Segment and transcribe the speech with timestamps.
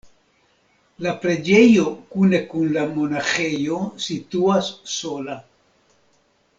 [1.05, 1.83] La preĝejo
[2.15, 5.41] kune kun la monaĥejo situas sola.